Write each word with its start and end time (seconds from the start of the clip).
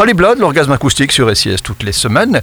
Holly 0.00 0.14
Blood, 0.14 0.38
l'orgasme 0.38 0.70
acoustique 0.70 1.10
sur 1.10 1.36
SIS 1.36 1.56
toutes 1.60 1.82
les 1.82 1.90
semaines. 1.90 2.40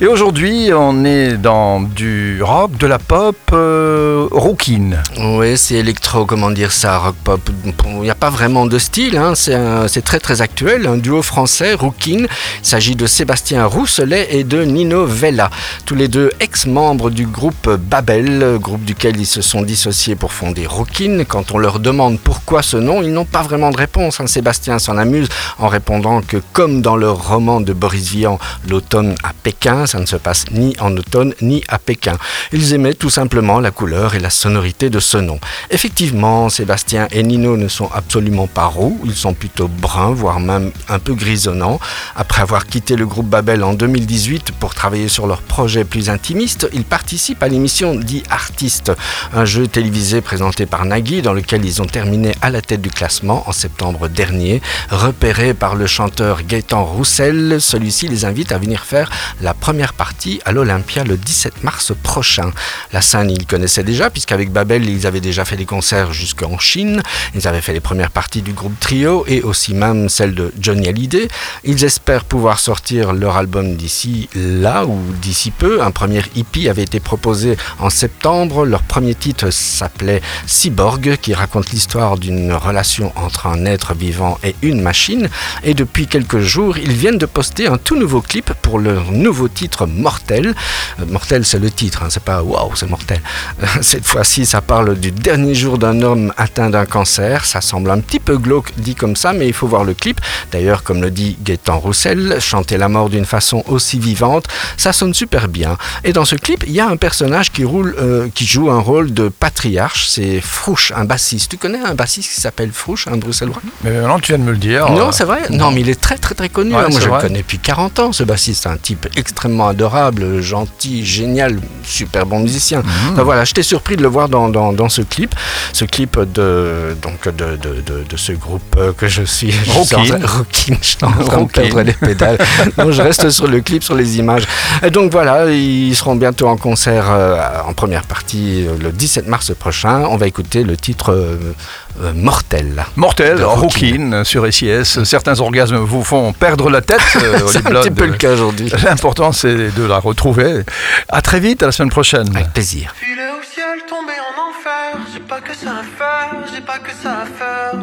Et 0.00 0.08
aujourd'hui, 0.08 0.70
on 0.74 1.04
est 1.04 1.34
dans 1.34 1.80
du 1.80 2.42
rock, 2.42 2.76
de 2.78 2.88
la 2.88 2.98
pop, 2.98 3.36
euh, 3.52 4.26
rockin. 4.32 5.00
Oui, 5.16 5.56
c'est 5.56 5.76
électro, 5.76 6.26
comment 6.26 6.50
dire 6.50 6.72
ça, 6.72 6.98
rock 6.98 7.14
pop. 7.22 7.40
Il 7.86 8.00
n'y 8.00 8.10
a 8.10 8.16
pas 8.16 8.28
vraiment 8.28 8.66
de 8.66 8.76
style, 8.76 9.16
hein. 9.18 9.36
c'est 9.36 10.04
très 10.04 10.18
très 10.18 10.42
actuel. 10.42 10.88
Un 10.88 10.96
duo 10.96 11.22
français, 11.22 11.74
rockin. 11.74 12.26
Il 12.26 12.66
s'agit 12.66 12.96
de 12.96 13.06
Sébastien 13.06 13.66
Rousselet 13.66 14.26
et 14.32 14.42
de 14.42 14.64
Nino 14.64 15.06
Vella. 15.06 15.48
Tous 15.84 15.94
les 15.94 16.08
deux 16.08 16.32
ex-membres 16.40 17.10
du 17.10 17.28
groupe 17.28 17.70
Babel, 17.70 18.58
groupe 18.60 18.84
duquel 18.84 19.16
ils 19.16 19.26
se 19.26 19.42
sont 19.42 19.62
dissociés 19.62 20.16
pour 20.16 20.32
fonder 20.32 20.66
rockin. 20.66 21.24
Quand 21.24 21.52
on 21.52 21.58
leur 21.58 21.78
demande 21.78 22.18
pourquoi 22.18 22.64
ce 22.64 22.76
nom, 22.78 23.00
ils 23.00 23.12
n'ont 23.12 23.24
pas 23.24 23.42
vraiment 23.42 23.70
de 23.70 23.76
réponse. 23.76 24.20
Hein. 24.20 24.26
Sébastien 24.26 24.80
s'en 24.80 24.98
amuse 24.98 25.28
en 25.60 25.68
répondant 25.68 26.20
que 26.20 26.38
comme 26.52 26.82
dans 26.82 26.95
le 26.96 27.10
roman 27.10 27.60
de 27.60 27.72
Boris 27.72 28.10
Vian, 28.10 28.38
L'automne 28.68 29.14
à 29.22 29.32
Pékin, 29.32 29.86
ça 29.86 30.00
ne 30.00 30.06
se 30.06 30.16
passe 30.16 30.46
ni 30.50 30.76
en 30.80 30.96
automne 30.96 31.34
ni 31.40 31.62
à 31.68 31.78
Pékin. 31.78 32.16
Ils 32.52 32.72
aimaient 32.74 32.94
tout 32.94 33.10
simplement 33.10 33.60
la 33.60 33.70
couleur 33.70 34.14
et 34.14 34.18
la 34.18 34.30
sonorité 34.30 34.90
de 34.90 34.98
ce 34.98 35.18
nom. 35.18 35.38
Effectivement, 35.70 36.48
Sébastien 36.48 37.08
et 37.12 37.22
Nino 37.22 37.56
ne 37.56 37.68
sont 37.68 37.88
absolument 37.94 38.46
pas 38.46 38.66
roux, 38.66 38.98
ils 39.04 39.14
sont 39.14 39.34
plutôt 39.34 39.68
bruns, 39.68 40.12
voire 40.12 40.40
même 40.40 40.72
un 40.88 40.98
peu 40.98 41.14
grisonnants. 41.14 41.78
Après 42.16 42.42
avoir 42.42 42.66
quitté 42.66 42.96
le 42.96 43.06
groupe 43.06 43.28
Babel 43.28 43.62
en 43.62 43.74
2018 43.74 44.52
pour 44.52 44.74
travailler 44.74 45.08
sur 45.08 45.26
leur 45.26 45.42
projet 45.42 45.84
plus 45.84 46.10
intimiste, 46.10 46.68
ils 46.72 46.84
participent 46.84 47.42
à 47.42 47.48
l'émission 47.48 47.94
dit 47.94 48.22
Artiste, 48.30 48.92
un 49.32 49.44
jeu 49.44 49.66
télévisé 49.66 50.20
présenté 50.20 50.66
par 50.66 50.84
Nagui 50.84 51.22
dans 51.22 51.32
lequel 51.32 51.64
ils 51.64 51.82
ont 51.82 51.86
terminé 51.86 52.32
à 52.42 52.50
la 52.50 52.62
tête 52.62 52.80
du 52.80 52.90
classement 52.90 53.44
en 53.46 53.52
septembre 53.52 54.08
dernier, 54.08 54.62
repéré 54.90 55.54
par 55.54 55.74
le 55.74 55.86
chanteur 55.86 56.42
Gaëtan 56.42 56.84
Roussel. 56.86 57.60
Celui-ci 57.60 58.08
les 58.08 58.24
invite 58.24 58.52
à 58.52 58.58
venir 58.58 58.84
faire 58.84 59.10
la 59.40 59.54
première 59.54 59.92
partie 59.92 60.40
à 60.44 60.52
l'Olympia 60.52 61.04
le 61.04 61.16
17 61.16 61.64
mars 61.64 61.92
prochain. 62.02 62.52
La 62.92 63.00
scène, 63.00 63.30
ils 63.30 63.46
connaissaient 63.46 63.84
déjà, 63.84 64.10
puisqu'avec 64.10 64.50
Babel, 64.50 64.88
ils 64.88 65.06
avaient 65.06 65.20
déjà 65.20 65.44
fait 65.44 65.56
des 65.56 65.64
concerts 65.64 66.12
jusqu'en 66.12 66.58
Chine. 66.58 67.02
Ils 67.34 67.46
avaient 67.48 67.60
fait 67.60 67.72
les 67.72 67.80
premières 67.80 68.10
parties 68.10 68.42
du 68.42 68.52
groupe 68.52 68.78
Trio 68.80 69.24
et 69.26 69.42
aussi 69.42 69.74
même 69.74 70.08
celle 70.08 70.34
de 70.34 70.52
Johnny 70.60 70.88
Hallyday. 70.88 71.28
Ils 71.64 71.84
espèrent 71.84 72.24
pouvoir 72.24 72.60
sortir 72.60 73.12
leur 73.12 73.36
album 73.36 73.76
d'ici 73.76 74.28
là 74.34 74.84
ou 74.86 74.98
d'ici 75.20 75.50
peu. 75.50 75.82
Un 75.82 75.90
premier 75.90 76.22
hippie 76.34 76.68
avait 76.68 76.82
été 76.82 77.00
proposé 77.00 77.56
en 77.78 77.90
septembre. 77.90 78.64
Leur 78.64 78.82
premier 78.82 79.14
titre 79.14 79.50
s'appelait 79.50 80.22
Cyborg, 80.46 81.16
qui 81.20 81.34
raconte 81.34 81.70
l'histoire 81.70 82.18
d'une 82.18 82.52
relation 82.52 83.12
entre 83.16 83.46
un 83.46 83.64
être 83.64 83.94
vivant 83.94 84.38
et 84.42 84.54
une 84.62 84.80
machine. 84.80 85.28
Et 85.64 85.74
depuis 85.74 86.06
quelques 86.06 86.40
jours, 86.40 86.75
ils 86.82 86.92
viennent 86.92 87.18
de 87.18 87.26
poster 87.26 87.66
un 87.66 87.78
tout 87.78 87.96
nouveau 87.96 88.20
clip 88.20 88.52
pour 88.62 88.78
leur 88.78 89.12
nouveau 89.12 89.48
titre 89.48 89.86
Mortel. 89.86 90.54
Euh, 91.00 91.06
mortel, 91.06 91.44
c'est 91.44 91.58
le 91.58 91.70
titre, 91.70 92.02
hein, 92.02 92.08
c'est 92.10 92.22
pas 92.22 92.42
waouh, 92.42 92.74
c'est 92.74 92.88
mortel. 92.88 93.20
Cette 93.80 94.06
fois-ci, 94.06 94.46
ça 94.46 94.60
parle 94.60 94.96
du 94.96 95.10
dernier 95.10 95.54
jour 95.54 95.78
d'un 95.78 96.02
homme 96.02 96.32
atteint 96.36 96.70
d'un 96.70 96.86
cancer. 96.86 97.44
Ça 97.44 97.60
semble 97.60 97.90
un 97.90 98.00
petit 98.00 98.20
peu 98.20 98.36
glauque 98.38 98.72
dit 98.78 98.94
comme 98.94 99.16
ça, 99.16 99.32
mais 99.32 99.46
il 99.46 99.52
faut 99.52 99.66
voir 99.66 99.84
le 99.84 99.94
clip. 99.94 100.20
D'ailleurs, 100.52 100.82
comme 100.82 101.02
le 101.02 101.10
dit 101.10 101.36
Gaëtan 101.42 101.78
Roussel, 101.78 102.40
chanter 102.40 102.76
la 102.76 102.88
mort 102.88 103.08
d'une 103.08 103.24
façon 103.24 103.62
aussi 103.66 103.98
vivante, 103.98 104.46
ça 104.76 104.92
sonne 104.92 105.14
super 105.14 105.48
bien. 105.48 105.76
Et 106.04 106.12
dans 106.12 106.24
ce 106.24 106.36
clip, 106.36 106.64
il 106.66 106.72
y 106.72 106.80
a 106.80 106.88
un 106.88 106.96
personnage 106.96 107.52
qui, 107.52 107.64
roule, 107.64 107.94
euh, 107.98 108.28
qui 108.34 108.46
joue 108.46 108.70
un 108.70 108.80
rôle 108.80 109.12
de 109.12 109.28
patriarche, 109.28 110.08
c'est 110.08 110.40
Frouche, 110.40 110.92
un 110.94 111.04
bassiste. 111.04 111.50
Tu 111.50 111.56
connais 111.56 111.80
un 111.80 111.94
bassiste 111.94 112.34
qui 112.34 112.40
s'appelle 112.40 112.72
Frouche, 112.72 113.06
un 113.08 113.16
bruxellois? 113.16 113.60
Mais 113.82 113.90
maintenant, 113.90 114.18
tu 114.18 114.32
viens 114.32 114.38
de 114.38 114.44
me 114.44 114.52
le 114.52 114.58
dire. 114.58 114.90
Non, 114.90 115.12
c'est 115.12 115.24
vrai? 115.24 115.42
Non, 115.50 115.70
mais 115.70 115.80
il 115.80 115.88
est 115.88 116.00
très 116.00 116.18
très 116.18 116.34
très 116.34 116.48
connu. 116.48 116.65
Hein. 116.74 116.88
moi, 116.90 117.00
je 117.00 117.08
le 117.08 117.20
connais 117.20 117.38
depuis 117.38 117.58
40 117.58 117.98
ans, 118.00 118.12
ce 118.12 118.24
bassiste. 118.24 118.66
Un 118.66 118.76
type 118.76 119.06
extrêmement 119.16 119.68
adorable, 119.68 120.40
gentil, 120.40 121.04
génial, 121.04 121.58
super 121.84 122.26
bon 122.26 122.40
musicien. 122.40 122.82
Mhm. 122.82 123.22
voilà, 123.22 123.44
j'étais 123.44 123.62
surpris 123.62 123.96
de 123.96 124.02
le 124.02 124.08
voir 124.08 124.28
dans, 124.28 124.48
dans, 124.48 124.88
ce 124.88 125.02
clip. 125.02 125.34
Ce 125.72 125.84
clip 125.84 126.18
de, 126.18 126.96
donc 127.02 127.28
de, 127.28 127.56
de, 127.56 128.04
de, 128.08 128.16
ce 128.16 128.32
groupe 128.32 128.78
que 128.96 129.08
je 129.08 129.22
suis. 129.22 129.52
Rockin. 129.68 130.18
Rockin. 130.24 130.76
Je 130.80 130.86
suis 130.86 130.98
en 131.02 131.12
train 131.12 131.42
de 131.42 131.48
perdre 131.48 131.82
les 131.82 131.92
pédales. 131.92 132.38
donc, 132.76 132.90
je 132.90 133.02
reste 133.02 133.30
sur 133.30 133.46
le 133.46 133.60
clip, 133.60 133.82
sur 133.82 133.94
les 133.94 134.18
images. 134.18 134.46
Et 134.82 134.90
donc, 134.90 135.12
voilà, 135.12 135.50
ils 135.50 135.94
seront 135.94 136.16
bientôt 136.16 136.48
en 136.48 136.56
concert 136.56 137.10
euh, 137.10 137.40
en 137.66 137.72
première 137.72 138.04
partie 138.04 138.66
euh, 138.66 138.76
le 138.80 138.92
17 138.92 139.26
mars 139.28 139.52
prochain. 139.54 140.04
On 140.08 140.16
va 140.16 140.26
écouter 140.26 140.62
le 140.62 140.76
titre 140.76 141.12
euh, 141.12 142.12
Mortel. 142.14 142.84
Mortel, 142.96 143.42
Rockin 143.42 144.22
sur 144.24 144.52
SIS. 144.52 145.04
Certains 145.04 145.40
orgasmes 145.40 145.76
vous 145.76 146.04
font 146.04 146.32
perdre 146.32 146.55
la 146.64 146.80
tête. 146.80 147.00
c'est 147.48 147.66
un 147.66 147.70
petit 147.70 147.90
peu 147.90 148.06
le 148.06 148.14
cas 148.14 148.32
aujourd'hui. 148.32 148.70
L'important, 148.84 149.32
c'est 149.32 149.70
de 149.74 149.84
la 149.84 149.98
retrouver. 149.98 150.64
À 151.08 151.22
très 151.22 151.40
vite, 151.40 151.62
à 151.62 151.66
la 151.66 151.72
semaine 151.72 151.90
prochaine. 151.90 152.28
Avec 152.34 152.52
plaisir. 152.52 152.94
Filer 152.96 153.28
au 153.38 153.42
ciel, 153.42 153.82
tomber 153.88 154.12
en 154.12 154.50
enfer. 154.50 154.98
J'ai 155.12 155.20
pas 155.20 155.40
que 155.40 155.54
ça 155.54 155.70
à 155.70 155.82
faire, 155.82 156.34
j'ai 156.52 156.60
pas 156.60 156.78
que 156.78 156.90
ça 156.90 157.22
à 157.22 157.26
faire. 157.26 157.80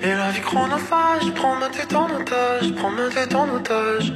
Et 0.00 0.14
la 0.14 0.30
vie 0.30 0.40
chronophage, 0.40 1.32
prends 1.34 1.56
ma 1.56 1.68
tête 1.68 1.94
en 1.94 2.06
otage, 2.06 2.74
prends 2.76 2.90
ma 2.90 3.08
tête 3.08 3.34
en 3.34 3.48
otage. 3.48 4.12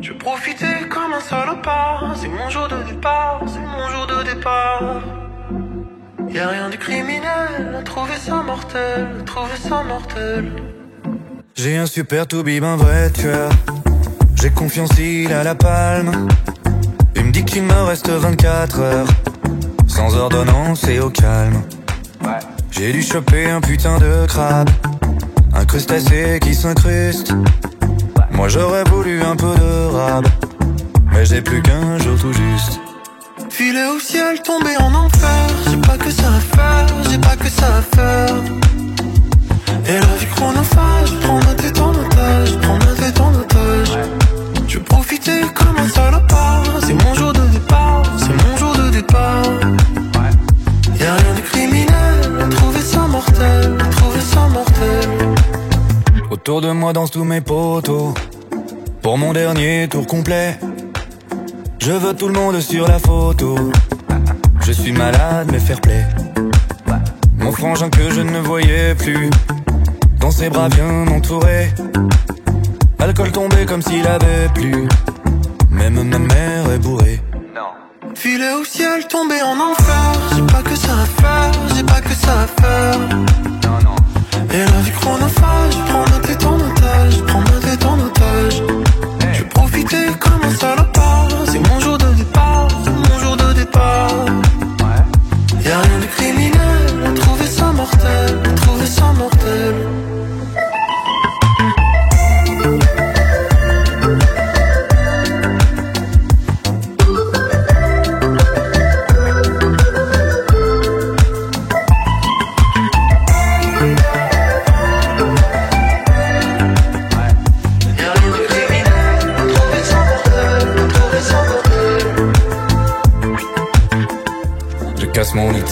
Je 0.00 0.12
profiter 0.12 0.88
comme 0.88 1.12
un 1.12 1.20
salopard. 1.20 2.14
C'est 2.16 2.28
mon 2.28 2.48
jour 2.50 2.68
de 2.68 2.76
départ, 2.90 3.40
c'est 3.46 3.58
mon 3.58 3.88
jour 3.88 4.06
de 4.06 4.34
départ. 4.34 5.02
Y'a 6.28 6.48
rien 6.48 6.68
de 6.68 6.76
criminel, 6.76 7.82
trouver 7.84 8.16
ça 8.16 8.42
mortel, 8.42 9.08
trouver 9.24 9.56
ça 9.56 9.82
mortel. 9.82 10.52
J'ai 11.60 11.76
un 11.76 11.86
super 11.86 12.24
toubib, 12.28 12.62
un 12.62 12.76
vrai 12.76 13.10
tueur. 13.10 13.50
J'ai 14.36 14.50
confiance, 14.50 14.90
il 14.96 15.32
a 15.32 15.42
la 15.42 15.56
palme. 15.56 16.28
Il 17.16 17.24
me 17.24 17.32
dit 17.32 17.44
qu'il 17.44 17.64
me 17.64 17.82
reste 17.82 18.08
24 18.08 18.78
heures. 18.78 19.08
Sans 19.88 20.14
ordonnance 20.14 20.86
et 20.86 21.00
au 21.00 21.10
calme. 21.10 21.60
J'ai 22.70 22.92
dû 22.92 23.02
choper 23.02 23.50
un 23.50 23.60
putain 23.60 23.98
de 23.98 24.24
crabe. 24.26 24.70
Un 25.52 25.64
crustacé 25.64 26.38
qui 26.40 26.54
s'incruste. 26.54 27.34
Moi 28.30 28.46
j'aurais 28.46 28.84
voulu 28.84 29.20
un 29.20 29.34
peu 29.34 29.52
de 29.56 29.86
rab. 29.86 30.28
Mais 31.10 31.26
j'ai 31.26 31.42
plus 31.42 31.60
qu'un 31.60 31.98
jour 31.98 32.16
tout 32.20 32.32
juste. 32.32 32.78
Filer 33.50 33.86
au 33.96 33.98
ciel, 33.98 34.40
tomber 34.44 34.76
en 34.78 34.94
enfer. 34.94 35.48
J'ai 35.68 35.76
pas 35.78 35.98
que 35.98 36.10
ça 36.12 36.28
à 36.28 36.56
faire, 36.56 36.86
j'ai 37.10 37.18
pas 37.18 37.34
que 37.34 37.48
ça 37.48 37.78
à 37.78 37.82
faire. 37.82 38.42
Et 39.90 39.92
la 39.92 40.16
vie 40.18 40.26
chronophage, 40.26 41.18
prends 41.22 41.38
ma 41.38 41.54
tête 41.54 41.80
en 41.80 41.90
otage, 41.92 42.58
prends 42.60 42.78
ma 42.78 42.92
tête 42.94 43.20
en 43.20 43.32
otage. 43.34 43.98
Je 44.68 44.78
profiter 44.80 45.40
comme 45.54 45.78
un 45.78 45.88
salopard, 45.88 46.62
c'est 46.86 46.92
mon 46.92 47.14
jour 47.14 47.32
de 47.32 47.40
départ, 47.46 48.02
c'est 48.18 48.48
mon 48.48 48.56
jour 48.58 48.74
de 48.76 48.90
départ. 48.90 49.42
Y'a 51.00 51.14
rien 51.14 51.34
de 51.36 51.40
criminel, 51.40 52.48
trouver 52.50 52.80
ça 52.80 53.00
mortel, 53.06 53.78
trouver 53.92 54.20
ça 54.20 54.40
mortel. 54.48 55.08
Autour 56.30 56.60
de 56.60 56.70
moi 56.70 56.92
dansent 56.92 57.12
tous 57.12 57.24
mes 57.24 57.40
potos, 57.40 58.12
pour 59.00 59.16
mon 59.16 59.32
dernier 59.32 59.88
tour 59.88 60.06
complet. 60.06 60.58
Je 61.78 61.92
veux 61.92 62.12
tout 62.12 62.28
le 62.28 62.34
monde 62.34 62.60
sur 62.60 62.86
la 62.86 62.98
photo. 62.98 63.56
Je 64.66 64.72
suis 64.72 64.92
malade 64.92 65.48
mais 65.50 65.60
fair 65.60 65.80
play. 65.80 66.04
Mon 67.38 67.52
frangin 67.52 67.88
que 67.88 68.10
je 68.10 68.20
ne 68.20 68.40
voyais 68.40 68.94
plus 68.94 69.30
dans 70.20 70.30
ses 70.30 70.48
bras 70.48 70.68
bien 70.68 71.06
entouré. 71.08 71.70
Alcool 72.98 73.32
tombé 73.32 73.64
comme 73.66 73.82
s'il 73.82 74.06
avait 74.06 74.48
plu. 74.54 74.88
Même 75.70 76.02
ma 76.02 76.18
mère 76.18 76.70
est 76.74 76.78
bourrée. 76.78 77.20
Filer 78.14 78.52
au 78.60 78.64
ciel, 78.64 79.06
tomber 79.06 79.40
en 79.42 79.58
enfer. 79.60 80.12
J'ai 80.34 80.42
pas 80.42 80.62
que 80.62 80.76
ça 80.76 80.92
à 80.92 81.22
faire, 81.22 81.52
j'ai 81.74 81.84
pas 81.84 82.00
que 82.00 82.14
ça 82.14 82.40
à 82.40 82.62
faire. 82.62 82.98
Et 84.52 84.58
la 84.58 84.80
vie 84.80 84.90
chronophage, 84.92 85.74
prends 85.88 86.04
ma 86.10 86.18
tête 86.26 86.44
en 86.44 86.54
otage, 86.54 87.22
prends 87.26 87.40
ma 87.40 87.60
tête 87.60 87.84
en 87.84 87.98
otage. 88.00 88.62
Je 89.32 89.42
vais 89.42 89.48
profiter 89.48 90.06
comme 90.18 90.40
un 90.42 90.54
salopard. 90.56 91.17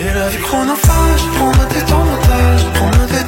Et 0.00 0.14
la 0.14 0.28
vie 0.28 0.38
chronophage, 0.38 1.22
prends 1.34 1.52
ma 1.56 1.66
tête 1.66 1.92
en 1.92 2.02
otage, 2.02 2.72
prends 2.74 2.98
ma 2.98 3.06
tête. 3.06 3.27